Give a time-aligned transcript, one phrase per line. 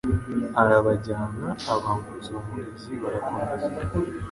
[0.61, 3.67] arabajyana abambutsa uwo mugezi barakomeza